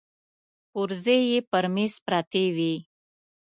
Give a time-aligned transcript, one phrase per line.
[0.71, 2.73] پرزې يې پر مېز پرتې وې.